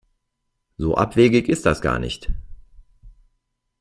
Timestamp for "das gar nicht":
1.67-2.31